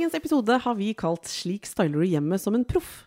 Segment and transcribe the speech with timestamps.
[0.00, 3.02] Dagens episode har vi kalt 'Slik styler du hjemmet som en proff'.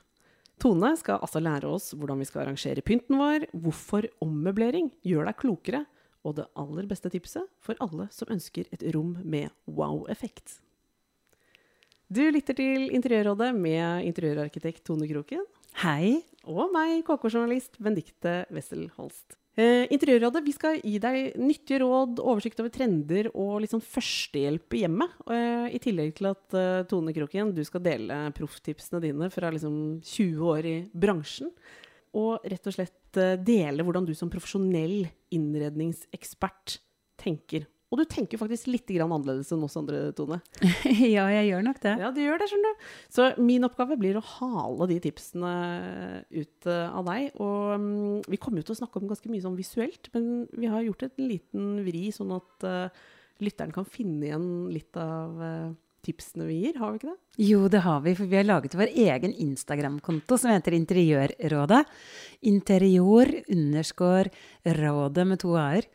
[0.61, 5.39] Tone skal altså lære oss hvordan vi skal arrangere pynten vår, hvorfor ommøblering gjør deg
[5.41, 5.81] klokere,
[6.21, 10.59] og det aller beste tipset for alle som ønsker et rom med wow-effekt.
[12.13, 15.41] Du lytter til Interiørrådet med interiørarkitekt Tone Kroken.
[15.81, 16.21] Hei.
[16.45, 19.41] Og meg, KK-journalist Benedicte Wessel Holst.
[19.53, 24.81] Eh, Interiørrådet vi skal gi deg nyttige råd, oversikt over trender og sånn førstehjelp i
[24.81, 25.13] hjemmet.
[25.29, 29.75] Eh, I tillegg til at eh, Tone Kroken, du skal dele profftipsene dine fra liksom
[30.01, 31.53] 20 år i bransjen.
[32.17, 36.79] Og rett og slett dele hvordan du som profesjonell innredningsekspert
[37.21, 37.67] tenker.
[37.93, 40.39] Og du tenker faktisk litt grann annerledes enn oss andre, Tone.
[41.13, 41.91] ja, jeg gjør nok det.
[42.01, 42.87] Ja, du gjør det, skjønner du.
[43.13, 45.53] Så min oppgave blir å hale de tipsene
[46.33, 47.29] ut eh, av deg.
[47.37, 50.73] Og mm, vi kommer jo til å snakke om ganske mye sånn visuelt, men vi
[50.73, 53.05] har gjort et liten vri, sånn at uh,
[53.45, 55.69] lytteren kan finne igjen litt av uh,
[56.03, 56.81] tipsene vi gir.
[56.81, 57.45] Har vi ikke det?
[57.45, 61.83] Jo, det har vi, for vi har laget vår egen Instagram-konto som heter Interiørrådet.
[62.49, 64.33] Interior underscore
[64.81, 65.87] rådet med to a-er.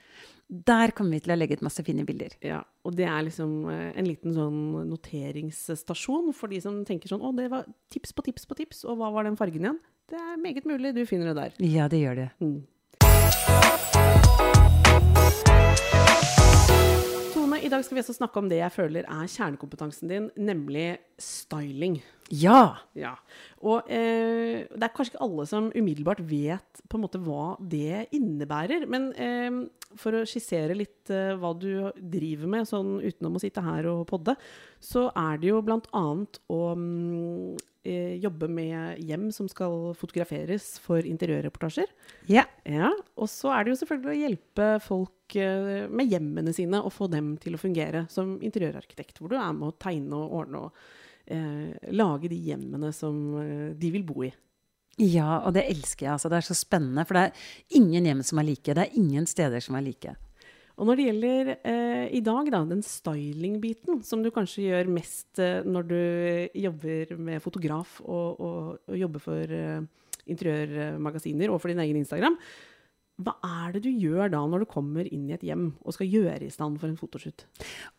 [0.48, 2.32] Der kommer vi til å legge ut masse fine bilder.
[2.40, 7.20] Ja, og det er liksom eh, en liten sånn noteringsstasjon for de som tenker sånn
[7.20, 9.76] Å, det var tips på tips på tips, og hva var den fargen igjen?
[10.08, 11.60] Det er meget mulig du finner det der.
[11.68, 12.28] Ja, det gjør det.
[12.40, 12.64] Mm.
[17.34, 20.94] Tone, i dag skal vi også snakke om det jeg føler er kjernekompetansen din, nemlig
[21.20, 22.00] styling.
[22.34, 22.76] Ja!
[22.98, 23.14] Ja.
[23.64, 28.08] Og eh, det er kanskje ikke alle som umiddelbart vet på en måte hva det
[28.16, 28.84] innebærer.
[28.90, 29.62] Men eh,
[29.98, 34.04] for å skissere litt eh, hva du driver med, sånn utenom å sitte her og
[34.10, 34.36] podde,
[34.80, 37.56] så er det jo annet å mm,
[37.88, 41.90] eh, jobbe med hjem som skal fotograferes for interiørreportasjer.
[42.30, 42.44] Ja.
[42.68, 46.94] Ja, Og så er det jo selvfølgelig å hjelpe folk eh, med hjemmene sine og
[46.94, 50.66] få dem til å fungere som interiørarkitekt, hvor du er med å tegne og ordne
[50.68, 50.82] og
[51.92, 54.32] lage de hjemmene som eh, de vil bo i.
[54.98, 56.14] Ja, og det elsker jeg.
[56.16, 56.30] Altså.
[56.30, 57.04] Det er så spennende.
[57.06, 58.74] For det er ingen hjem som er like.
[58.74, 60.14] Det er ingen steder som er like.
[60.78, 65.40] Og når det gjelder eh, i dag, da, den styling-biten, som du kanskje gjør mest
[65.42, 66.02] eh, når du
[66.54, 69.80] jobber med fotograf og, og, og jobber for eh,
[70.30, 72.38] interiørmagasiner og for din egen Instagram,
[73.18, 73.32] hva
[73.66, 76.44] er det du gjør da når du kommer inn i et hjem og skal gjøre
[76.46, 77.44] i stand for en fotoshoot?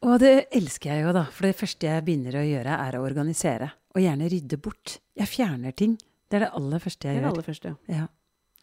[0.07, 1.25] Og det elsker jeg jo, da.
[1.35, 3.67] For det første jeg begynner å gjøre, er å organisere.
[3.95, 4.99] Og gjerne rydde bort.
[5.19, 5.97] Jeg fjerner ting.
[6.29, 7.35] Det er det aller første jeg Det er det gjør.
[7.35, 7.75] aller første.
[7.89, 8.07] Ja.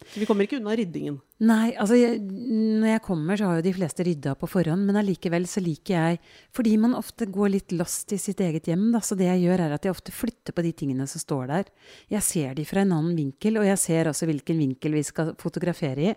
[0.05, 1.15] Så vi kommer ikke unna ryddingen.
[1.41, 4.99] Nei, altså jeg, når jeg kommer, så har jo de fleste rydda på forhånd, men
[5.01, 6.19] allikevel så liker jeg
[6.55, 9.65] Fordi man ofte går litt lost i sitt eget hjem, da, så det jeg gjør,
[9.65, 11.73] er at jeg ofte flytter på de tingene som står der.
[12.13, 15.33] Jeg ser de fra en annen vinkel, og jeg ser også hvilken vinkel vi skal
[15.41, 16.15] fotografere i.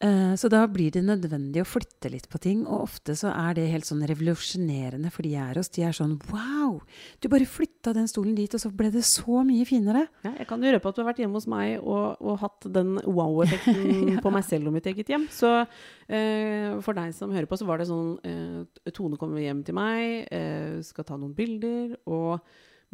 [0.00, 3.54] Eh, Så da blir det nødvendig å flytte litt på ting, og ofte så er
[3.56, 5.70] det helt sånn revolusjonerende for de jeg er hos.
[5.72, 6.82] De er sånn Wow!
[7.22, 10.06] Du bare flytta den stolen dit, og så ble det så mye finere.
[10.26, 12.68] Ja, jeg kan jo røpe at du har vært hjemme hos meg og, og hatt
[12.76, 15.26] den wow-effekten på meg selv og mitt eget hjem.
[15.32, 19.64] Så eh, for deg som hører på, så var det sånn eh, Tone kommer hjem
[19.64, 22.40] til meg, eh, skal ta noen bilder, og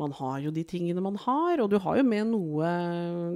[0.01, 2.69] man har jo de tingene man har, og du har jo med noe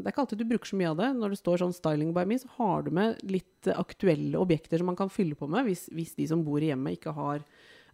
[0.00, 1.10] Det er ikke alltid du bruker så mye av det.
[1.18, 4.88] Når det står sånn 'styling by me', så har du med litt aktuelle objekter som
[4.88, 7.44] man kan fylle på med, hvis, hvis de som bor i hjemmet, ikke har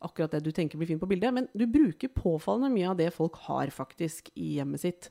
[0.02, 1.34] akkurat det du tenker blir fint på bildet.
[1.34, 5.10] Men du bruker påfallende mye av det folk har faktisk i hjemmet sitt.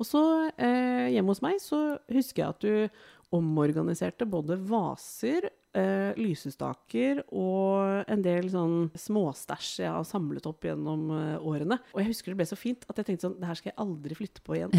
[0.00, 0.22] Og så
[0.56, 8.10] eh, hjemme hos meg så husker jeg at du omorganiserte både vaser, eh, lysestaker og
[8.10, 11.80] en del sånn småstæsj jeg har samlet opp gjennom eh, årene.
[11.94, 13.78] Og jeg husker det ble så fint at jeg tenkte sånn Det her skal jeg
[13.84, 14.74] aldri flytte på igjen.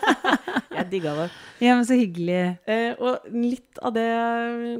[0.78, 1.28] jeg digga det.
[1.64, 2.40] Ja, men så hyggelig.
[2.68, 4.08] Eh, og litt av det,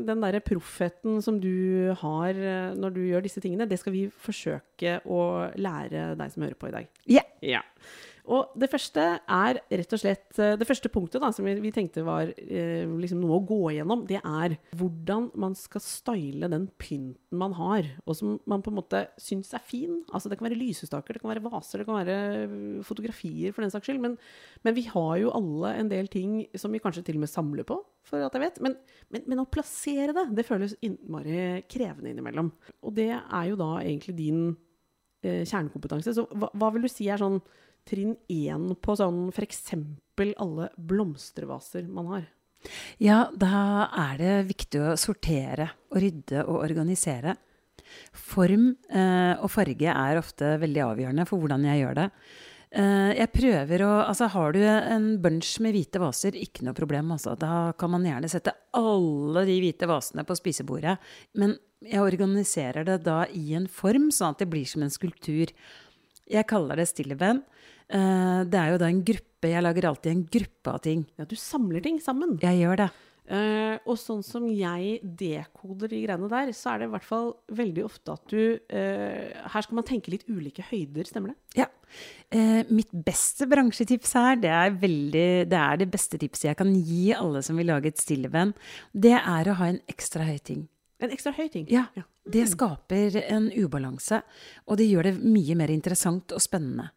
[0.09, 4.07] den derre proffheten som du har eh, når du gjør disse tingene, det skal vi
[4.11, 5.23] forsøke å
[5.61, 6.93] lære deg som hører på i dag.
[7.11, 7.25] Ja.
[7.45, 7.63] Ja.
[8.27, 12.03] Og det første er rett og slett eh, Det første punktet da, som vi, tenkte
[12.07, 17.15] var eh, liksom noe å gå gjennom, det er hvordan man skal style den pynten
[17.37, 20.01] man har, og som man på en måte syns er fin.
[20.09, 22.57] Altså Det kan være lysestaker, det kan være vaser, det kan være eh,
[22.87, 24.03] fotografier for den saks skyld.
[24.03, 24.17] Men,
[24.67, 27.67] men, vi har jo alle en del ting som vi kanskje til og med samler
[27.69, 28.63] på, for at jeg vet.
[28.65, 28.79] Men,
[29.15, 32.51] men, men å plassere det, det føles innmari krevende innimellom.
[32.83, 34.43] Og det er jo da egentlig din
[35.23, 36.17] eh, kjernekompetanse.
[36.17, 37.39] Så hva, hva vil du si er sånn
[37.87, 39.63] trinn én på sånn f.eks.
[40.37, 42.27] alle blomstervaser man har?
[43.03, 47.37] Ja, da er det viktig å sortere og rydde og organisere.
[48.17, 52.07] Form eh, og farge er ofte veldig avgjørende for hvordan jeg gjør det.
[52.77, 57.13] Eh, jeg prøver å Altså, har du en bunch med hvite vaser, ikke noe problem,
[57.15, 57.37] altså.
[57.39, 60.97] Da kan man gjerne sette alle de hvite vasene på spisebordet.
[61.39, 65.53] Men jeg organiserer det da i en form, sånn at det blir som en skulptur.
[66.27, 67.45] Jeg kaller det stilleben.
[67.87, 71.05] Uh, det er jo da en gruppe Jeg lager alltid en gruppe av ting.
[71.19, 72.39] Ja, Du samler ting sammen?
[72.43, 72.89] Jeg gjør det.
[73.27, 77.33] Uh, og sånn som jeg dekoder de greiene der, så er det i hvert fall
[77.59, 81.63] veldig ofte at du uh, Her skal man tenke litt ulike høyder, stemmer det?
[81.63, 81.71] Ja.
[82.75, 87.13] mitt beste bransjetips her, det er, veldig, det er det beste tipset jeg kan gi
[87.15, 88.55] alle som vil lage et stilleben.
[88.91, 90.67] Det er å ha en ekstra høy ting.
[90.99, 91.67] En ekstra høy ting?
[91.71, 91.87] Ja.
[91.95, 92.03] ja.
[92.27, 94.23] Det skaper en ubalanse,
[94.67, 96.91] og det gjør det mye mer interessant og spennende.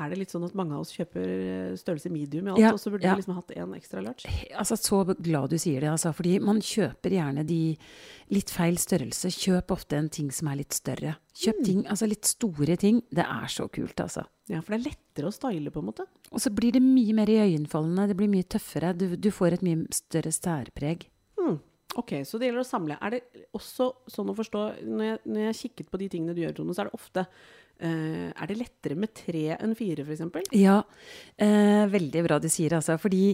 [0.00, 2.70] Er det litt sånn at mange av oss kjøper eh, størrelse medium i alt, ja,
[2.72, 3.12] og så burde ja.
[3.12, 4.30] vi liksom hatt en ekstra large?
[4.56, 6.14] Altså, Så glad du sier det, altså.
[6.16, 7.60] Fordi man kjøper gjerne de
[8.32, 9.28] litt feil størrelse.
[9.36, 11.18] Kjøp ofte en ting som er litt større.
[11.36, 11.66] Kjøp mm.
[11.68, 13.02] ting, altså litt store ting.
[13.12, 14.24] Det er så kult, altså.
[14.48, 16.08] Ja, for det er lettere å style, på en måte.
[16.32, 18.08] Og så blir det mye mer iøynefallende.
[18.08, 18.94] Det blir mye tøffere.
[18.96, 21.04] Du, du får et mye større særpreg.
[21.36, 21.60] Mm.
[22.00, 22.98] Ok, så det gjelder å samle.
[23.04, 23.22] Er det
[23.52, 26.76] også sånn å forstå Når jeg, når jeg kikket på de tingene du gjør, Tone,
[26.76, 27.26] så er det ofte
[27.82, 30.52] Uh, er det lettere med tre enn fire, f.eks.?
[30.54, 32.94] Ja, uh, veldig bra du sier altså.
[33.00, 33.32] Fordi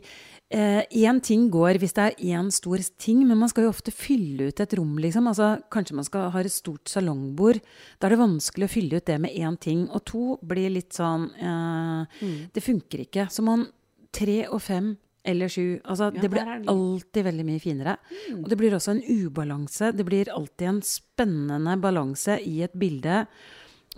[0.48, 3.92] én uh, ting går hvis det er én stor ting, men man skal jo ofte
[3.92, 5.28] fylle ut et rom, liksom.
[5.28, 7.60] Altså, kanskje man skal ha et stort salongbord.
[7.98, 9.84] Da er det vanskelig å fylle ut det med én ting.
[9.92, 12.48] Og to blir litt sånn mm.
[12.54, 13.28] Det funker ikke.
[13.32, 13.68] Så man
[14.16, 15.78] Tre og fem eller sju.
[15.84, 17.96] Altså, ja, det blir alltid veldig mye finere.
[18.30, 18.42] Mm.
[18.42, 19.92] Og det blir også en ubalanse.
[19.96, 23.24] Det blir alltid en spennende balanse i et bilde.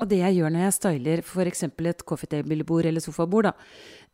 [0.00, 1.64] Og det jeg gjør når jeg styler f.eks.
[1.69, 3.55] et coffee table-bord eller sofabord da,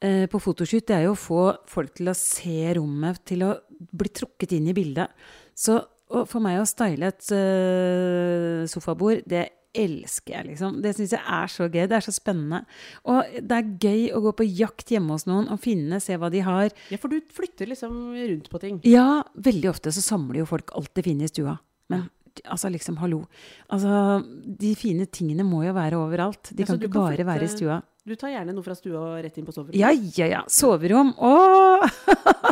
[0.02, 3.52] eh, på fotoshoot, det er jo å få folk til å se rommet, til å
[3.70, 5.14] bli trukket inn i bildet.
[5.54, 9.46] Så for meg å style et uh, sofabord, det
[9.82, 10.80] elsker jeg, liksom.
[10.84, 11.84] Det syns jeg er så gøy.
[11.90, 12.62] Det er så spennende.
[13.08, 16.30] Og det er gøy å gå på jakt hjemme hos noen og finne, se hva
[16.32, 16.70] de har.
[16.92, 18.82] Ja, for du flytter liksom rundt på ting?
[18.88, 21.58] Ja, veldig ofte så samler jo folk alt det finner i stua.
[21.92, 22.08] Men
[22.44, 23.22] Altså, liksom, hallo.
[23.72, 24.20] Altså,
[24.60, 26.50] de fine tingene må jo være overalt.
[26.52, 27.78] De ja, kan ikke kan bare flytte, være i stua.
[28.06, 29.80] Du tar gjerne noe fra stua og rett inn på soverommet?
[29.80, 30.42] Ja, ja, ja.
[30.46, 31.08] Soverom.
[31.18, 31.86] Åh!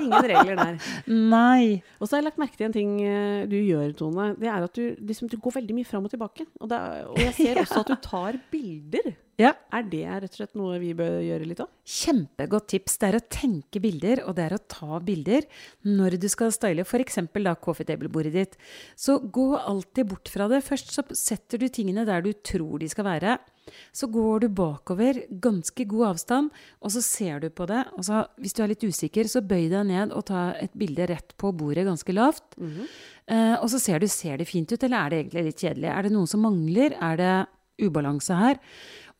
[0.00, 0.78] Ingen regler der.
[1.34, 1.76] Nei.
[2.00, 4.32] Og så har jeg lagt merke til en ting eh, du gjør, Tone.
[4.40, 6.48] Det er at du, liksom, du går veldig mye fram og tilbake.
[6.58, 9.14] Og, det, og jeg ser også at du tar bilder.
[9.38, 9.54] Ja.
[9.74, 11.70] Er det rett og slett noe vi bør gjøre litt av?
[11.86, 12.98] Kjempegodt tips.
[12.98, 15.46] Det er å tenke bilder, og det er å ta bilder
[15.86, 17.22] når du skal style f.eks.
[17.62, 18.58] coffee table-bordet ditt.
[18.98, 20.64] Så gå alltid bort fra det.
[20.66, 23.38] Først så setter du tingene der du tror de skal være.
[23.94, 26.50] Så går du bakover, ganske god avstand,
[26.80, 27.82] og så ser du på det.
[27.98, 31.08] Og så, hvis du er litt usikker, så bøy deg ned og ta et bilde
[31.10, 32.44] rett på bordet ganske lavt.
[32.58, 32.86] Mm -hmm.
[33.26, 35.88] eh, og så ser du, ser det fint ut, eller er det egentlig litt kjedelig?
[35.88, 36.92] Er det noe som mangler?
[37.00, 37.46] Er det
[37.82, 38.58] ubalanse her?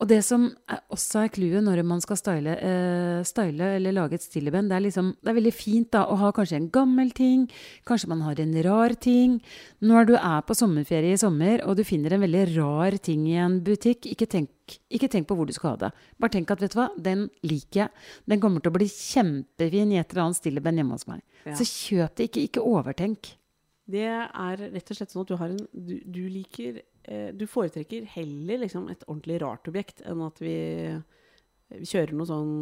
[0.03, 4.17] Og det som er også er clouet når man skal style, eh, style, eller lage
[4.17, 7.13] et stilleben, det er, liksom, det er veldig fint da, å ha kanskje en gammel
[7.15, 7.45] ting,
[7.87, 9.37] kanskje man har en rar ting.
[9.79, 13.37] Når du er på sommerferie i sommer og du finner en veldig rar ting i
[13.39, 15.91] en butikk, ikke tenk, ikke tenk på hvor du skal ha det.
[16.19, 18.03] Bare tenk at vet du hva, den liker jeg.
[18.27, 21.23] Den kommer til å bli kjempefin i et eller annet stilleben hjemme hos meg.
[21.45, 21.55] Ja.
[21.55, 23.31] Så kjøp det, ikke, ikke overtenk.
[23.85, 26.81] Det er rett og slett sånn at du, en, du, du liker
[27.37, 30.55] Du foretrekker heller liksom et ordentlig rart objekt enn at vi,
[31.69, 32.53] vi kjører noe sånn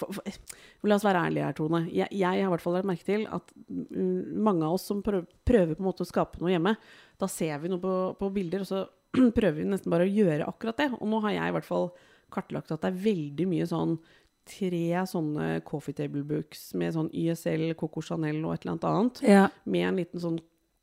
[0.00, 1.82] for, for, La oss være ærlige her, Tone.
[1.90, 5.30] Jeg, jeg har i hvert fall lagt merke til at mange av oss som prøver,
[5.46, 6.74] prøver, på en måte å skape noe hjemme,
[7.20, 8.84] da ser vi noe på, på bilder, og så
[9.38, 10.90] prøver vi nesten bare å gjøre akkurat det.
[10.98, 11.90] Og nå har jeg i hvert fall
[12.32, 13.98] kartlagt at det er veldig mye sånn
[14.46, 19.22] tre sånne coffee table books med sånn YSL, Coco Chanel og et eller annet annet.
[19.26, 19.46] Ja.
[19.66, 20.38] Med en liten sånn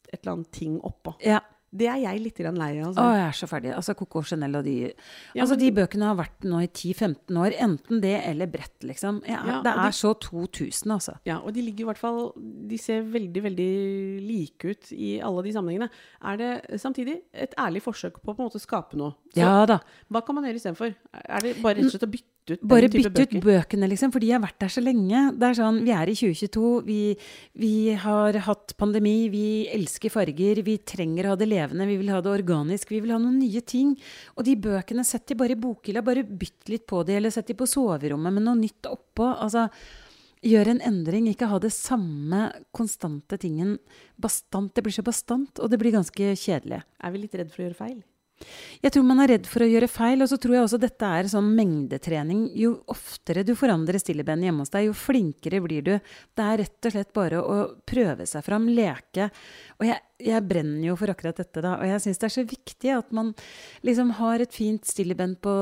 [0.10, 1.16] et eller annet ting oppå.
[1.24, 1.40] Ja.
[1.74, 2.90] Det er jeg litt lei av.
[2.92, 3.02] Altså.
[3.02, 3.72] Å, jeg er så ferdig.
[3.74, 4.94] Altså Coco Chanel og de ja,
[5.42, 7.56] Altså, de bøkene har vært nå i 10-15 år.
[7.66, 9.22] Enten det eller brett, liksom.
[9.30, 11.16] Ja, ja, det er de, så 2000, altså.
[11.30, 12.20] Ja, og de ligger i hvert fall
[12.70, 13.70] De ser veldig, veldig
[14.28, 15.90] like ut i alle de sammenhengene.
[16.22, 16.52] Er det
[16.82, 19.18] samtidig et ærlig forsøk på å på en måte skape noe?
[19.34, 19.80] Så, ja da.
[20.14, 20.94] Hva kan man gjøre istedenfor?
[21.24, 24.12] Er det bare rett og slett å bytte ut den Bare bytte ut bøkene, liksom,
[24.14, 25.24] for de har vært der så lenge.
[25.40, 27.00] Det er sånn, Vi er i 2022, vi,
[27.64, 27.74] vi
[28.04, 32.22] har hatt pandemi, vi elsker farger, vi trenger å ha det levende, vi vil ha
[32.22, 33.96] det organisk, vi vil ha noen nye ting.
[34.38, 37.48] Og de bøkene, sett de bare i bokhylla, bare bytt litt på de, eller sett
[37.48, 39.34] de på soverommet med noe nytt oppå.
[39.34, 39.70] altså
[40.44, 43.78] Gjør en endring, ikke ha det samme konstante tingen
[44.20, 44.74] bastant.
[44.76, 46.82] Det blir så bastant, og det blir ganske kjedelig.
[47.00, 48.02] Er vi litt redd for å gjøre feil?
[48.84, 51.12] Jeg tror man er redd for å gjøre feil, og så tror jeg også dette
[51.18, 52.46] er sånn mengdetrening.
[52.60, 55.94] Jo oftere du forandrer stilleben hjemme hos deg, jo flinkere blir du.
[56.34, 57.60] Det er rett og slett bare å
[57.90, 59.30] prøve seg fram, leke.
[59.80, 61.78] Og jeg, jeg brenner jo for akkurat dette, da.
[61.80, 63.32] Og jeg syns det er så viktig at man
[63.88, 65.56] liksom har et fint stilleben på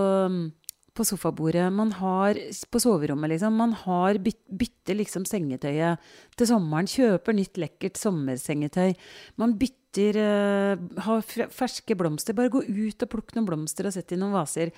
[0.91, 2.35] på sofabordet, man har
[2.71, 3.55] på soverommet, liksom.
[3.55, 6.01] Man har byt, bytter liksom sengetøyet
[6.35, 6.89] til sommeren.
[6.91, 8.91] Kjøper nytt, lekkert sommersengetøy.
[9.39, 11.21] Man bytter uh, Har
[11.51, 12.35] ferske blomster.
[12.37, 14.71] Bare gå ut og plukk noen blomster og sett i noen vaser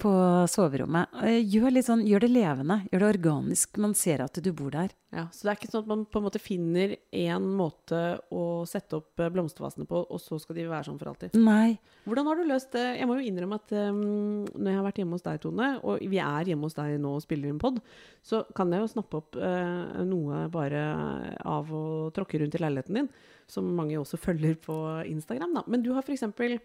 [0.00, 0.12] på
[0.50, 1.12] soverommet.
[1.22, 2.80] Uh, gjør, sånn, gjør det levende.
[2.90, 3.76] Gjør det organisk.
[3.82, 4.94] Man ser at du bor der.
[5.16, 8.00] Ja, Så det er ikke sånn at man på en måte finner én måte
[8.34, 11.38] å sette opp eh, blomstervasene på, og så skal de være sånn for alltid?
[11.40, 11.78] Nei.
[12.04, 12.84] Hvordan har du løst det?
[13.00, 14.02] Jeg må jo innrømme at um,
[14.52, 17.14] når jeg har vært hjemme hos deg, Tone, og vi er hjemme hos deg nå
[17.16, 17.80] og spiller inn pod,
[18.26, 20.84] så kan jeg jo snappe opp uh, noe bare
[21.40, 21.84] av å
[22.16, 23.10] tråkke rundt i leiligheten din,
[23.48, 24.76] som mange også følger på
[25.08, 25.56] Instagram.
[25.56, 25.64] Da.
[25.70, 26.60] Men du har for For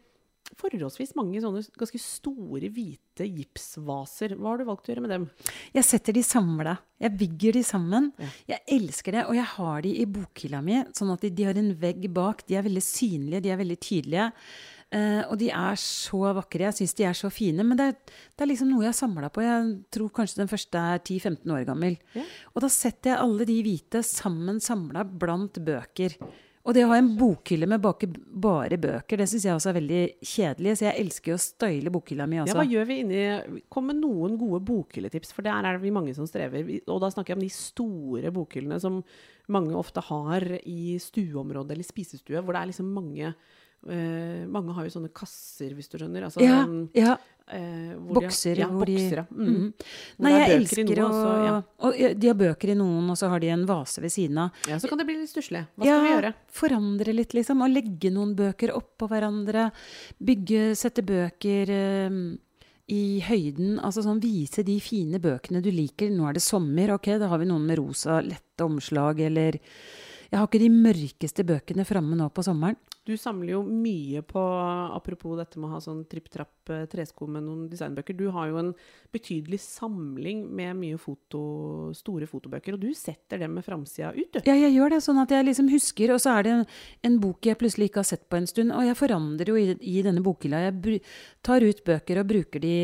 [0.60, 4.36] forholdsvis mange sånne ganske store, hvite gipsvaser.
[4.38, 5.30] Hva har du valgt å gjøre med dem?
[5.76, 6.76] Jeg setter de samla.
[7.02, 8.12] Jeg bygger de sammen.
[8.22, 8.30] Ja.
[8.54, 9.24] Jeg elsker det.
[9.30, 12.46] Og jeg har de i bokhylla mi, sånn at de, de, har en vegg bak.
[12.48, 14.30] De er veldig synlige, de er veldig tydelige.
[14.92, 16.68] Uh, og de er så vakre.
[16.68, 17.64] Jeg syns de er så fine.
[17.64, 17.98] Men det er,
[18.36, 19.46] det er liksom noe jeg har samla på.
[19.46, 21.98] Jeg tror kanskje den første er 10-15 år gammel.
[22.18, 22.28] Ja.
[22.52, 26.20] Og da setter jeg alle de hvite sammen samla blant bøker.
[26.62, 30.02] Og det å ha en bokhylle med bare bøker, det syns jeg også er veldig
[30.20, 30.76] kjedelig.
[30.78, 32.54] Så jeg elsker jo å støyle bokhylla mi også.
[32.54, 35.94] Ja, hva gjør vi inni Kom med noen gode bokhylletips, for der er det vi
[35.96, 36.70] mange som strever.
[36.86, 39.02] Og da snakker jeg om de store bokhyllene som
[39.52, 43.34] mange ofte har i stueområdet eller spisestue, hvor det er liksom mange
[43.82, 46.28] Uh, mange har jo sånne kasser, hvis du skjønner.
[46.28, 47.16] Altså, ja, um, ja.
[47.52, 48.56] Uh, bokser.
[48.56, 49.56] De, ja, hvor bokser, De, Mm.
[49.56, 49.72] Mm.
[50.24, 51.08] Nei, jeg elsker å
[51.46, 52.14] ja.
[52.16, 54.62] De har bøker i noen, og så har de en vase ved siden av.
[54.70, 55.66] Ja, Så kan det bli litt stusslig.
[55.76, 56.34] Hva skal vi gjøre?
[56.48, 57.64] Forandre litt, liksom.
[57.66, 59.72] Og legge noen bøker oppå hverandre.
[60.24, 61.74] Bygge, sette bøker
[62.08, 62.38] um,
[62.88, 63.80] i høyden.
[63.84, 66.12] Altså sånn vise de fine bøkene du liker.
[66.14, 69.60] Nå er det sommer, ok, da har vi noen med rosa, lette omslag, eller
[70.32, 72.80] jeg har ikke de mørkeste bøkene framme nå på sommeren.
[73.02, 74.42] Du samler jo mye på
[74.94, 78.14] Apropos dette med å ha sånn tripp-trapp eh, med noen designbøker.
[78.14, 78.70] Du har jo en
[79.14, 81.42] betydelig samling med mye foto,
[81.98, 84.40] store fotobøker, og du setter dem med framsida ut, du.
[84.46, 86.64] Ja, jeg gjør det, sånn at jeg liksom husker, og så er det en,
[87.10, 88.76] en bok jeg plutselig ikke har sett på en stund.
[88.78, 90.62] Og jeg forandrer jo i, i denne bokhylla.
[90.68, 91.02] Jeg
[91.42, 92.76] tar ut bøker og bruker de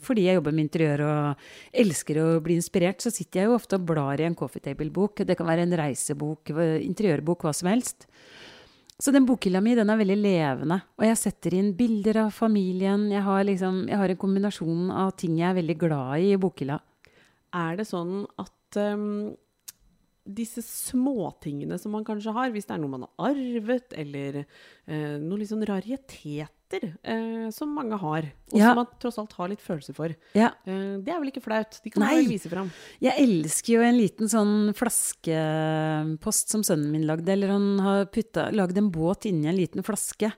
[0.00, 1.48] fordi jeg jobber med interiør og
[1.84, 3.04] elsker å bli inspirert.
[3.04, 5.26] Så sitter jeg jo ofte og blar i en coffee table-bok.
[5.28, 8.08] Det kan være en reisebok, interiørbok, hva som helst.
[9.00, 10.76] Så den bokhylla mi den er veldig levende.
[11.00, 13.06] Og jeg setter inn bilder av familien.
[13.12, 16.40] Jeg har, liksom, jeg har en kombinasjon av ting jeg er veldig glad i i
[16.40, 16.76] bokhylla.
[17.56, 19.32] Er det sånn at um,
[20.28, 25.16] disse småtingene som man kanskje har, hvis det er noe man har arvet, eller uh,
[25.16, 28.68] noen litt sånn rariteter uh, som mange har, og Ja.
[28.70, 30.50] som man tross alt har litt følelser for, Ja.
[30.66, 31.80] Eh, det er vel ikke flaut?
[31.82, 32.16] De kan Nei.
[32.16, 32.70] vel vise fram?
[33.00, 37.28] Jeg elsker jo en liten sånn flaskepost som sønnen min lagde.
[37.28, 40.32] Eller han har putta, lagd en båt inni en liten flaske.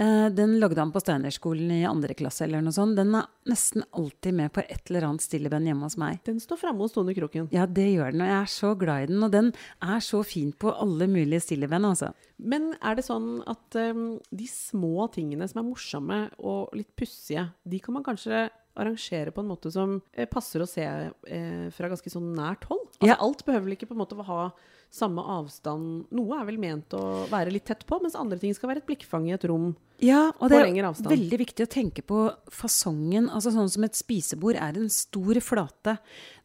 [0.00, 2.96] Eh, den lagde han på Steinerskolen i andre klasse eller noe sånt.
[2.96, 6.22] Den er nesten alltid med på et eller annet stilleband hjemme hos meg.
[6.24, 7.50] Den står framme hos Tone Kroken.
[7.52, 9.20] Ja, det gjør den, og jeg er så glad i den.
[9.26, 9.50] Og den
[9.84, 12.14] er så fin på alle mulige stilleband, altså.
[12.40, 17.50] Men er det sånn at um, de små tingene som er morsomme og litt pussige,
[17.68, 18.46] de kan man kanskje
[18.80, 22.86] arrangere på en måte som eh, passer å se eh, fra ganske sånn nært hold?
[22.94, 23.20] Altså, Ja.
[23.20, 24.44] Alt behøver vel ikke på en måte å ha
[24.90, 26.06] samme avstand.
[26.10, 28.88] Noe er vel ment å være litt tett på, mens andre ting skal være et
[28.88, 29.72] blikkfang i et rom.
[30.02, 33.28] Ja, og det er veldig viktig å tenke på fasongen.
[33.28, 35.98] Altså sånn som et spisebord er en stor flate.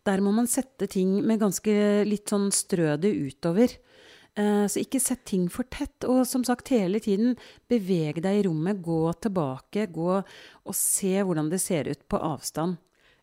[0.06, 1.74] Der må man sette ting med ganske
[2.06, 3.72] litt sånn strø det utover.
[4.36, 6.04] Eh, Så ikke sett ting for tett.
[6.04, 7.38] Og som sagt, hele tiden
[7.72, 8.82] beveg deg i rommet.
[8.84, 9.88] Gå tilbake.
[9.92, 12.78] Gå og se hvordan det ser ut på avstand.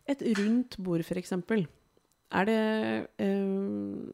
[0.09, 1.31] Et rundt bord, f.eks.
[2.33, 4.09] Er det, eh,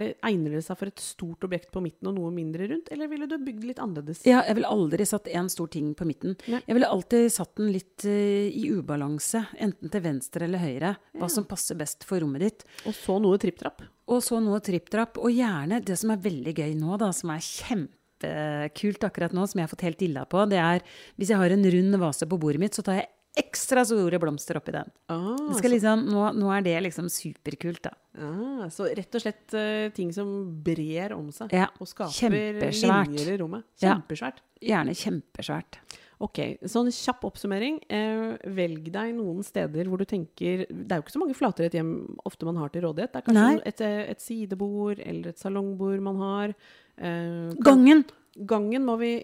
[0.00, 3.10] det Egner det seg for et stort objekt på midten og noe mindre rundt, eller
[3.10, 4.22] ville du bygd litt annerledes?
[4.28, 6.36] Ja, jeg ville aldri satt én stor ting på midten.
[6.50, 6.62] Nei.
[6.66, 9.44] Jeg ville alltid satt den litt uh, i ubalanse.
[9.62, 10.94] Enten til venstre eller høyre.
[11.16, 12.66] Hva som passer best for rommet ditt.
[12.88, 13.84] Og så noe tripp-trapp?
[14.12, 15.20] Og så noe tripp-trapp.
[15.22, 19.60] Og gjerne det som er veldig gøy nå, da, som er kjempekult akkurat nå, som
[19.60, 20.84] jeg har fått helt illa på, det er
[21.16, 24.58] hvis jeg har en rund vase på bordet mitt, så tar jeg ekstra store blomster
[24.60, 24.88] oppi den.
[25.12, 27.92] Ah, liksom, nå, nå er det liksom superkult, da.
[28.16, 30.30] Ah, så rett og slett uh, ting som
[30.64, 32.32] brer om seg Ja, og skaper
[32.64, 33.66] linjer i rommet.
[33.82, 33.94] Ja.
[33.94, 34.40] Kjempesvært.
[34.64, 35.80] Gjerne kjempesvært.
[36.24, 37.82] Ok, sånn kjapp oppsummering.
[37.92, 41.66] Eh, velg deg noen steder hvor du tenker Det er jo ikke så mange flater
[41.66, 41.90] i et hjem
[42.24, 43.12] ofte man har til rådighet.
[43.12, 46.54] Det er kanskje et, eh, et sidebord eller et salongbord man har.
[46.96, 48.06] Eh, Gangen!
[48.36, 49.14] Gangen må vi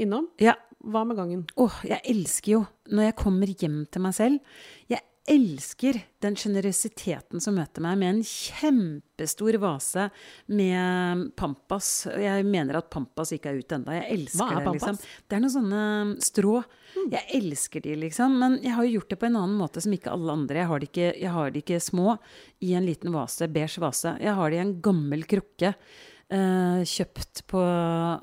[0.00, 0.28] innom.
[0.40, 0.54] Ja.
[0.84, 1.42] Hva med gangen?
[1.60, 2.62] Åh, jeg elsker jo
[2.92, 4.56] når jeg kommer hjem til meg selv.
[4.92, 10.08] Jeg elsker den sjenerøsiteten som møter meg med en kjempestor vase
[10.52, 11.90] med Pampas.
[12.20, 13.94] Jeg mener at Pampas ikke er ute ennå.
[13.96, 15.00] Jeg elsker Hva er det, liksom.
[15.00, 15.82] Det er noen sånne
[16.28, 16.54] strå.
[17.00, 18.36] Jeg elsker de, liksom.
[18.42, 20.60] Men jeg har jo gjort det på en annen måte som ikke alle andre.
[20.60, 22.18] Jeg har de ikke, jeg har de ikke små
[22.64, 24.18] i en liten vase, beige vase.
[24.20, 25.72] Jeg har de i en gammel krukke.
[26.32, 27.60] Eh, kjøpt på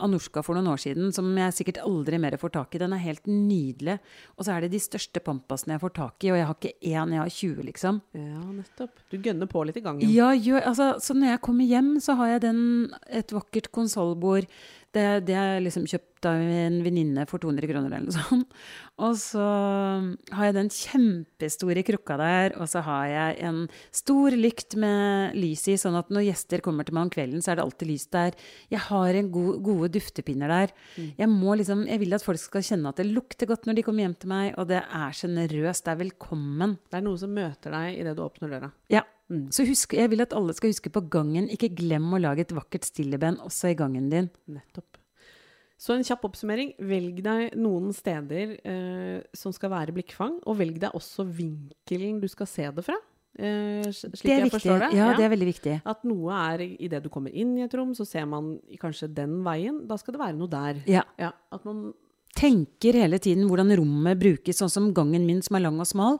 [0.01, 2.81] Anushka for noen år siden, som jeg sikkert aldri mer får tak i.
[2.81, 3.97] Den er helt nydelig.
[4.37, 6.73] Og så er det de største pampasene jeg får tak i, og jeg har ikke
[6.79, 8.01] én, jeg har 20, liksom.
[8.17, 9.03] Ja, nettopp.
[9.11, 10.05] Du gønner på litt i gangen.
[10.09, 12.61] Ja, jo, altså, så når jeg kommer hjem, så har jeg den,
[13.09, 14.49] et vakkert konsollbord.
[14.91, 18.55] Det, det er liksom kjøpt av en venninne for 200 kroner eller noe sånt.
[19.01, 19.45] Og så
[20.35, 23.61] har jeg den kjempestore krukka der, og så har jeg en
[23.95, 27.53] stor lykt med lys i, sånn at når gjester kommer til meg om kvelden, så
[27.53, 28.37] er det alltid lys der.
[28.73, 30.75] Jeg har en god, gode duftepinner der.
[30.99, 33.87] Jeg, må liksom, jeg vil at folk skal kjenne at det lukter godt når de
[33.87, 36.77] kommer hjem til meg, og det er sjenerøst, det er velkommen.
[36.91, 38.71] Det er noe som møter deg idet du åpner døra.
[38.91, 39.07] Ja.
[39.53, 41.47] Så husk, jeg vil at alle skal huske på gangen.
[41.53, 44.27] Ikke glem å lage et vakkert stilleben også i gangen din.
[44.51, 44.97] Nettopp.
[45.81, 46.73] Så en kjapp oppsummering.
[46.77, 52.27] Velg deg noen steder eh, som skal være blikkfang, og velg deg også vinkelen du
[52.29, 52.97] skal se det fra.
[53.39, 54.53] Eh, slik Det jeg viktig.
[54.59, 54.89] forstår det.
[54.99, 55.75] Ja, det er veldig viktig.
[55.87, 59.39] At noe er idet du kommer inn i et rom, så ser man kanskje den
[59.47, 59.85] veien.
[59.89, 60.83] Da skal det være noe der.
[60.91, 61.01] Ja.
[61.17, 61.31] Ja.
[61.51, 61.93] at man
[62.41, 66.17] Tenker hele tiden hvordan rommet brukes, sånn som gangen min som er lang og smal.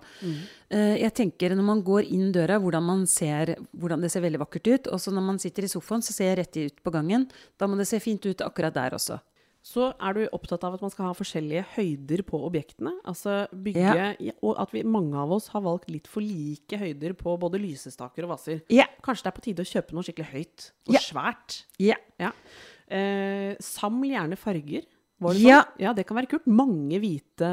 [0.69, 4.43] Eh, Jeg tenker når man går inn døra, hvordan, man ser, hvordan det ser veldig
[4.43, 4.87] vakkert ut.
[4.93, 7.25] Og så når man sitter i sofaen, så ser jeg rett ut på gangen.
[7.57, 9.17] Da må det se fint ut akkurat der også.
[9.63, 12.95] Så er du opptatt av at man skal ha forskjellige høyder på objektene.
[13.05, 14.31] Altså bygge Ja.
[14.41, 18.25] Og at vi, mange av oss har valgt litt for like høyder på både lysestaker
[18.25, 18.61] og vaser.
[18.73, 18.85] Ja.
[19.05, 20.99] Kanskje det er på tide å kjøpe noe skikkelig høyt og Ja.
[20.99, 21.63] svært.
[21.77, 21.95] Ja.
[22.19, 22.31] Ja.
[22.89, 24.85] Eh, saml gjerne farger.
[25.21, 25.59] Var det Ja.
[25.63, 25.79] sånn?
[25.85, 26.47] ja, det kan være kult.
[26.49, 27.49] Mange hvite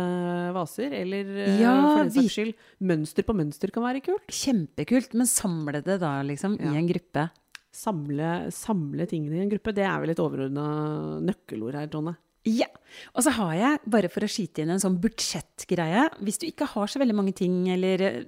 [0.57, 4.27] vaser, eller eh, Ja, for den saks skyld, mønster på mønster kan være kult.
[4.33, 5.13] Kjempekult.
[5.15, 6.73] Men samle det da, liksom, Ja.
[6.73, 7.29] i en gruppe.
[7.71, 12.17] Samle, samle tingene i en gruppe, det er vel et overordna nøkkelord her, Tone.
[12.49, 12.67] Ja.
[13.15, 16.67] Og så har jeg, bare for å skyte inn en sånn budsjettgreie Hvis du ikke
[16.67, 18.25] har så veldig mange ting, eller eh,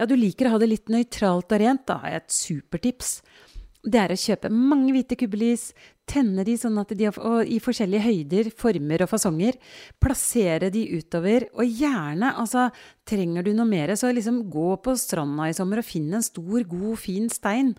[0.00, 3.22] ja, du liker å ha det litt nøytralt og rent, da har jeg et supertips.
[3.84, 5.66] Det er å kjøpe mange hvite kubbelis,
[6.08, 9.58] tenne de sånn at de har, i forskjellige høyder, former og fasonger.
[10.00, 12.70] Plassere de utover, og gjerne, altså
[13.08, 16.64] trenger du noe mer, så liksom gå på stranda i sommer og finn en stor,
[16.70, 17.74] god, fin stein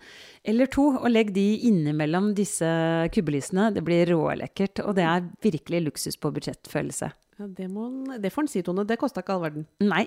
[0.46, 2.68] eller to, og legg de innimellom disse
[3.14, 3.72] kubbelisene.
[3.74, 7.10] Det blir rålekkert, og det er virkelig luksus på budsjettfølelse.
[7.36, 7.90] Ja, det, må,
[8.22, 8.86] det får en si, Tone.
[8.86, 9.66] Det kosta ikke all verden.
[9.82, 10.06] Nei.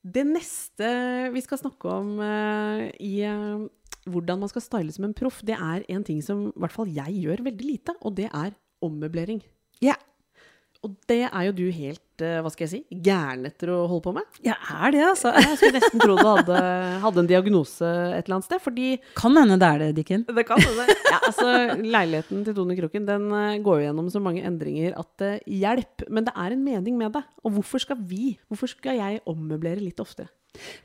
[0.00, 0.88] Det neste
[1.34, 3.66] vi skal snakke om uh, i uh,
[4.08, 6.88] hvordan man skal style som en proff, det er en ting som i hvert fall
[6.92, 9.42] jeg gjør veldig lite, og det er ommøblering.
[9.84, 9.98] Ja.
[10.80, 14.04] Og det er jo du helt, eh, hva skal jeg si, gæren etter å holde
[14.06, 14.38] på med.
[14.46, 15.32] Jeg er det, altså.
[15.36, 16.60] Jeg skulle nesten tro du hadde,
[17.02, 18.86] hadde en diagnose et eller annet sted, fordi
[19.18, 20.24] Kan hende det er det, Dikken.
[20.24, 20.88] det kan hende.
[21.10, 21.46] Ja, altså,
[21.84, 26.08] leiligheten til Tone Kroken den eh, går jo gjennom så mange endringer at det hjelper.
[26.08, 27.24] Men det er en mening med det.
[27.44, 30.30] Og hvorfor skal vi, hvorfor skal jeg ommøblere litt oftere?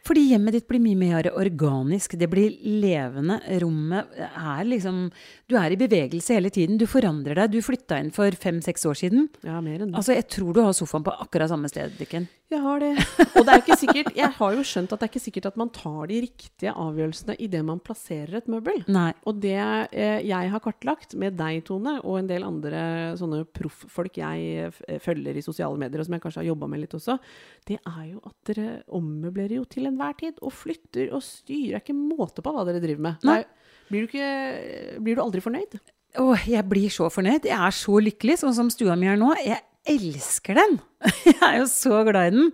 [0.05, 2.15] Fordi hjemmet ditt blir mye mer organisk.
[2.19, 3.39] Det blir levende.
[3.63, 5.09] Rommet er liksom
[5.49, 6.77] Du er i bevegelse hele tiden.
[6.77, 7.53] Du forandrer deg.
[7.53, 9.27] Du flytta inn for fem-seks år siden.
[9.45, 9.97] Ja, mer enn det.
[9.97, 12.27] Altså, jeg tror du har sofaen på akkurat samme sted, Dikken.
[12.53, 12.91] Jeg har det.
[13.33, 15.57] Og det er ikke sikkert, jeg har jo skjønt at det er ikke sikkert at
[15.57, 18.83] man tar de riktige avgjørelsene idet man plasserer et møbel.
[18.93, 19.09] Nei.
[19.25, 22.83] Og det eh, jeg har kartlagt med deg, Tone, og en del andre
[23.17, 24.69] sånne profffolk jeg
[25.01, 27.17] følger i sosiale medier, og som jeg kanskje har jobba med litt også,
[27.65, 31.75] det er jo at dere ommøblerer dere jo til enhver tid, og flytter og styrer.
[31.75, 33.27] Det er ikke måte på hva dere driver med.
[33.27, 33.41] Nei.
[33.89, 35.77] blir, du ikke, blir du aldri fornøyd?
[36.21, 37.47] Åh, jeg blir så fornøyd.
[37.49, 39.33] Jeg er så lykkelig, sånn som stua mi er nå.
[39.43, 40.77] Jeg elsker den!
[41.25, 42.47] Jeg er jo så glad i den.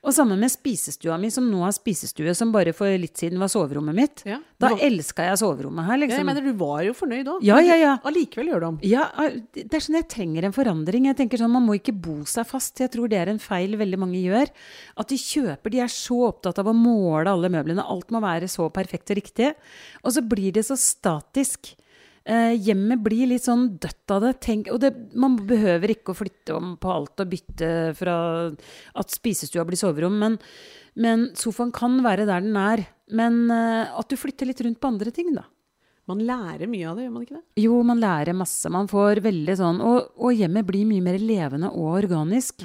[0.00, 3.50] Og sammen med spisestua mi, som nå er spisestue, som bare for litt siden var
[3.52, 4.22] soverommet mitt.
[4.28, 4.38] Ja.
[4.60, 6.22] Da var- elska jeg soverommet her, Ja, liksom.
[6.22, 7.42] Jeg mener, du var jo fornøyd òg.
[7.44, 7.92] Ja, ja, ja.
[8.08, 8.78] Allikevel gjør du om.
[8.88, 9.04] Ja,
[9.52, 11.10] det er sånn jeg trenger en forandring.
[11.10, 12.80] Jeg tenker sånn, Man må ikke bo seg fast.
[12.80, 14.48] Jeg tror det er en feil veldig mange gjør.
[14.96, 17.84] At de kjøper De er så opptatt av å måle alle møblene.
[17.84, 19.52] Alt må være så perfekt og riktig.
[20.04, 21.74] Og så blir det så statisk.
[22.28, 24.34] Eh, hjemmet blir litt sånn dødt av det.
[24.44, 28.16] Tenk, og det, man behøver ikke å flytte om på alt og bytte fra
[29.00, 30.18] at spisestua blir soverom.
[30.20, 30.36] Men,
[31.00, 32.84] men sofaen kan være der den er.
[33.16, 35.46] Men eh, at du flytter litt rundt på andre ting, da.
[36.08, 37.44] Man lærer mye av det, gjør man ikke det?
[37.60, 38.70] Jo, man lærer masse.
[38.72, 42.64] Man får veldig sånn Og, og hjemmet blir mye mer levende og organisk.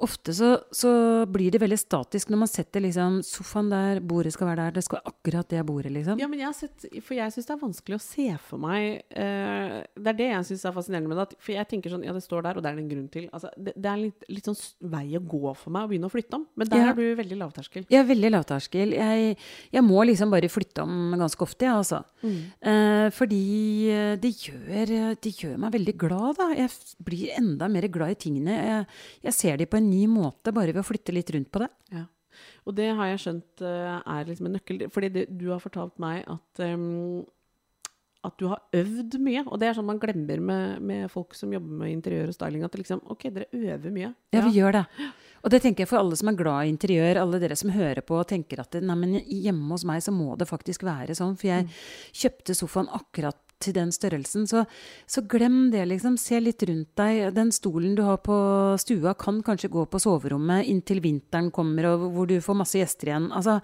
[0.00, 0.90] Ofte så, så
[1.28, 4.84] blir det veldig statisk når man setter liksom sofaen der, bordet skal være der, det
[4.86, 6.18] skal være akkurat det bordet, liksom.
[6.22, 9.02] Ja, men jeg har sett, for jeg syns det er vanskelig å se for meg
[9.12, 11.26] uh, Det er det jeg syns er fascinerende med det.
[11.28, 13.08] at- For jeg tenker sånn, ja, det står der, og det er det en grunn
[13.12, 13.28] til.
[13.36, 14.58] Altså, det, det er litt, litt sånn
[14.96, 16.46] vei å gå for meg å begynne å flytte om.
[16.56, 16.88] Men der Ja.
[16.90, 17.84] er du veldig lavterskel.
[17.90, 18.96] Er veldig lavterskel.
[18.96, 19.36] Jeg,
[19.76, 22.00] jeg må liksom bare flytte om ganske ofte, jeg, altså.
[22.24, 23.42] Eh, fordi
[23.90, 26.48] eh, det gjør, det gjør meg veldig glad, da.
[26.56, 26.70] Jeg
[27.04, 28.56] blir enda mer glad i tingene.
[28.56, 28.86] Jeg,
[29.28, 31.70] jeg ser de på en ny måte bare ved å flytte litt rundt på det.
[31.94, 32.06] Ja.
[32.68, 34.86] Og det har jeg skjønt eh, er liksom en nøkkel.
[34.94, 37.26] Fordi det, du har fortalt meg at um,
[38.26, 39.42] at du har øvd mye.
[39.48, 42.64] Og det er sånn man glemmer med, med folk som jobber med interiør og styling.
[42.66, 44.12] At liksom, ok, dere øver mye.
[44.34, 44.84] Ja, vi gjør det.
[45.40, 48.04] Og det tenker jeg for alle som er glad i interiør, alle dere som hører
[48.04, 51.16] på og tenker at det, nei, men hjemme hos meg så må det faktisk være
[51.16, 51.70] sånn, for jeg
[52.12, 54.46] kjøpte sofaen akkurat til den størrelsen.
[54.50, 54.64] Så,
[55.10, 56.18] så glem det, liksom.
[56.20, 57.22] Se litt rundt deg.
[57.36, 58.36] Den stolen du har på
[58.80, 63.12] stua, kan kanskje gå på soverommet inntil vinteren kommer, og hvor du får masse gjester
[63.12, 63.30] igjen.
[63.36, 63.60] Altså,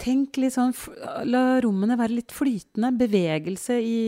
[0.00, 0.74] tenk litt sånn
[1.28, 2.94] La rommene være litt flytende.
[3.00, 4.00] Bevegelse i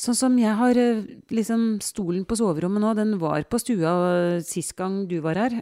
[0.00, 4.38] Sånn som jeg har eh, liksom stolen på soverommet nå, den var på stua eh,
[4.46, 5.52] sist gang du var her.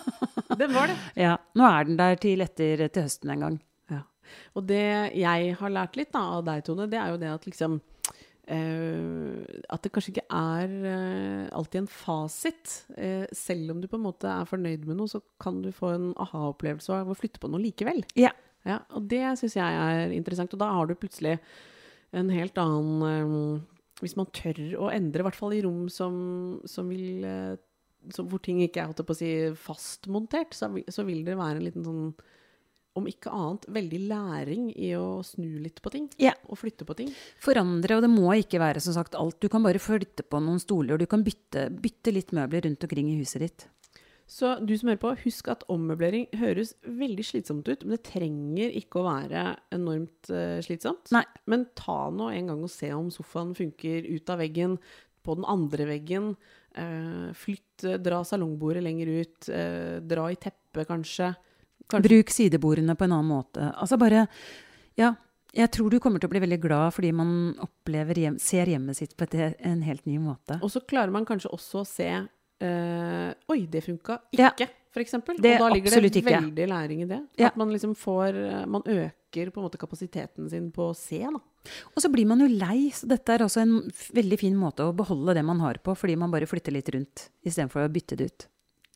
[0.60, 0.96] den var det.
[1.20, 3.58] ja, Nå er den der til etter til høsten en gang.
[3.92, 4.00] Ja.
[4.56, 4.86] Og det
[5.20, 7.76] jeg har lært litt da, av deg, Tone, det er jo det at liksom
[8.46, 12.72] At det kanskje ikke er eh, alltid en fasit.
[12.96, 15.94] Eh, selv om du på en måte er fornøyd med noe, så kan du få
[15.94, 18.04] en aha-opplevelse av å flytte på noe likevel.
[18.18, 18.34] Ja.
[18.64, 20.54] Ja, og det syns jeg er interessant.
[20.56, 21.36] Og da har du plutselig
[22.16, 23.62] en helt annen eh,
[24.02, 26.14] Hvis man tør å endre, i hvert fall i rom som,
[26.68, 27.56] som vil eh,
[28.12, 31.60] som, Hvor ting ikke er holdt på å si, fastmontert, så, så vil det være
[31.60, 32.08] en liten sånn
[32.94, 36.08] om ikke annet, veldig læring i å snu litt på ting.
[36.20, 36.38] Yeah.
[36.46, 37.10] Og flytte på ting.
[37.42, 39.40] Forandre, og det må ikke være som sagt alt.
[39.42, 43.10] Du kan bare flytte på noen stoler, du kan bytte, bytte litt møbler rundt omkring
[43.10, 43.66] i huset ditt.
[44.30, 48.76] Så du som hører på, husk at ommøblering høres veldig slitsomt ut, men det trenger
[48.80, 49.42] ikke å være
[49.76, 51.12] enormt uh, slitsomt.
[51.12, 51.26] Nei.
[51.50, 54.78] Men ta nå en gang og se om sofaen funker ut av veggen,
[55.24, 56.34] på den andre veggen.
[56.76, 59.48] Uh, flytt, eh, dra salongbordet lenger ut.
[59.48, 61.30] Uh, dra i teppet, kanskje.
[61.90, 63.72] Kanskje- Bruk sidebordene på en annen måte.
[63.74, 64.26] Altså bare
[64.96, 65.14] Ja.
[65.54, 67.54] Jeg tror du kommer til å bli veldig glad fordi man
[67.86, 70.60] hjem, ser hjemmet sitt på et, en helt ny måte.
[70.60, 72.08] Og så klarer man kanskje også å se
[72.60, 74.50] øh, Oi, det funka Ja.
[74.50, 75.36] ikke, for eksempel.
[75.40, 76.40] Det og da ligger det ikke.
[76.40, 77.20] veldig læring i det.
[77.38, 77.46] Ja.
[77.48, 81.18] At man liksom får eh, Man øker på en måte kapasiteten sin på å se,
[81.20, 81.38] da.
[81.96, 84.94] Og så blir man jo lei, så dette er også en veldig fin måte å
[84.94, 88.26] beholde det man har på, fordi man bare flytter litt rundt istedenfor å bytte det
[88.30, 88.46] ut.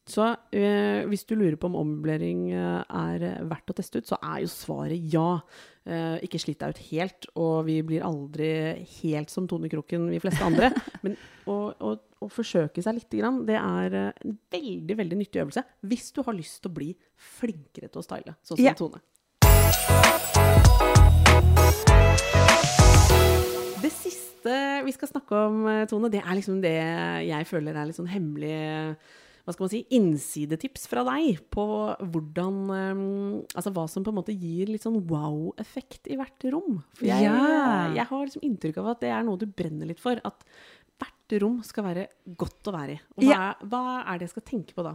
[0.09, 0.25] Så
[0.57, 4.41] eh, hvis du lurer på om ommøblering eh, er verdt å teste ut, så er
[4.47, 5.41] jo svaret ja.
[5.89, 8.49] Eh, ikke slitt deg ut helt, og vi blir aldri
[8.99, 10.69] helt som Tone Kroken, vi fleste andre.
[11.05, 11.15] Men
[11.49, 15.65] å, å, å forsøke seg lite grann, det er eh, en veldig, veldig nyttig øvelse.
[15.89, 16.91] Hvis du har lyst til å bli
[17.39, 18.77] flinkere til å style, sånn som yeah.
[18.77, 19.01] Tone.
[23.85, 26.77] Det siste vi skal snakke om, eh, Tone, det er liksom det
[27.29, 28.57] jeg føler er litt sånn hemmelig
[29.49, 31.65] hva skal man si, innsidetips fra deg på
[32.13, 32.99] hvordan eh,
[33.57, 36.83] Altså hva som på en måte gir litt sånn wow-effekt i hvert rom.
[36.99, 37.89] For jeg, Ja.
[37.97, 40.21] jeg har liksom inntrykk av at det er noe du brenner litt for.
[40.29, 40.45] At
[41.01, 42.07] hvert rom skal være
[42.37, 43.01] godt å være i.
[43.17, 43.41] Og hva, Ja.
[43.51, 44.95] er, hva er det jeg skal tenke på da?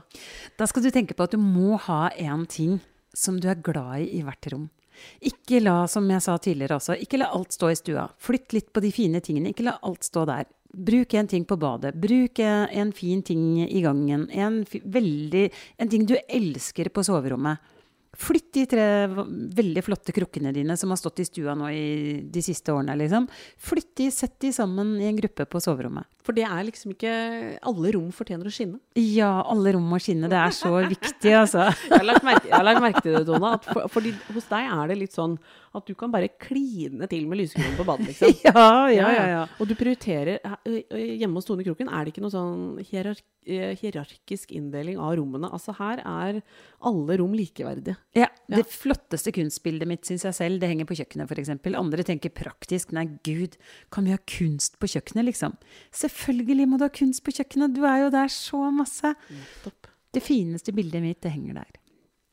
[0.60, 2.80] Da skal du tenke på at du må ha én ting
[3.14, 4.70] som du er glad i i hvert rom.
[5.30, 8.08] Ikke la, som jeg sa tidligere også, ikke la alt stå i stua.
[8.22, 9.54] Flytt litt på de fine tingene.
[9.54, 10.48] Ikke la alt stå der.
[10.74, 11.94] Bruk en ting på badet.
[12.02, 14.26] Bruk en, fin ting i gangen.
[14.32, 15.44] En, veldig,
[15.78, 17.62] en ting du elsker på soverommet.
[18.14, 21.86] Flytt de tre veldig flotte krukkene dine som har stått i stua nå i
[22.30, 23.26] de siste årene, liksom.
[23.58, 26.06] Flytt de, sett de sammen i en gruppe på soverommet.
[26.24, 27.14] For det er liksom ikke
[27.68, 28.78] Alle rom fortjener å skinne.
[29.00, 30.30] Ja, alle rom må skinne.
[30.32, 31.66] Det er så viktig, altså.
[31.90, 33.56] Jeg har lagt merke, jeg har lagt merke til det, Dona.
[33.58, 35.36] At for, fordi hos deg er det litt sånn
[35.74, 38.34] at du kan bare kline til med lysekronen på badet, liksom.
[38.46, 39.24] Ja, ja, ja.
[39.32, 39.44] ja.
[39.58, 43.24] Og du prioriterer ø, ø, Hjemme hos Tone Kroken er det ikke noe sånn hierark,
[43.50, 45.50] eh, hierarkisk inndeling av rommene.
[45.50, 46.42] Altså her er
[46.86, 47.98] alle rom likeverdige.
[48.18, 51.54] Ja, Det flotteste kunstbildet mitt, syns jeg selv, det henger på kjøkkenet, f.eks.
[51.74, 52.94] Andre tenker praktisk.
[52.94, 53.58] Nei, gud,
[53.94, 55.58] kan vi ha kunst på kjøkkenet, liksom?
[56.04, 59.16] Selvfølgelig må du ha kunst på kjøkkenet, du er jo der så masse.
[59.34, 59.90] Nettopp.
[60.14, 61.80] Det fineste bildet mitt, det henger der.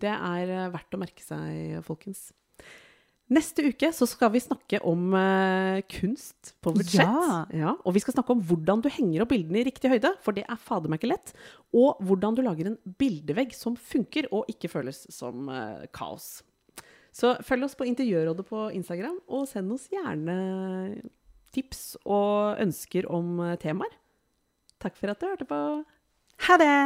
[0.00, 2.29] Det er eh, verdt å merke seg, folkens.
[3.31, 7.53] Neste uke så skal vi snakke om eh, kunst på budsjett.
[7.55, 7.77] Ja.
[7.87, 10.43] Og vi skal snakke om hvordan du henger opp bildene i riktig høyde, for det
[10.51, 11.31] er fader meg ikke lett.
[11.71, 16.40] Og hvordan du lager en bildevegg som funker og ikke føles som eh, kaos.
[17.14, 20.37] Så følg oss på Interiørrådet på Instagram, og send oss gjerne
[21.55, 23.95] tips og ønsker om eh, temaer.
[24.83, 25.61] Takk for at du hørte på.
[26.49, 26.77] Ha det!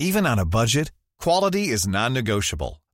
[0.00, 2.81] Even on a budget, quality is non-negotiable.